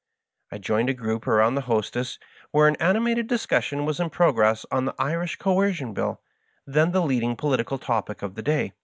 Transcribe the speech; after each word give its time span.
I 0.51 0.57
joined 0.57 0.89
a 0.89 0.95
group 0.95 1.27
around 1.27 1.53
the 1.53 1.61
hostess, 1.69 2.17
where 2.49 2.67
an 2.67 2.75
animated 2.77 3.27
discussion 3.27 3.85
was 3.85 3.99
in 3.99 4.09
progress 4.09 4.65
on 4.71 4.85
the 4.85 4.95
Irish 4.97 5.35
Coer 5.37 5.71
cion 5.71 5.93
Bill, 5.93 6.19
then 6.65 6.91
the 6.91 7.03
leading 7.03 7.35
political 7.35 7.77
topic 7.77 8.23
of 8.23 8.33
the 8.33 8.41
day. 8.41 8.73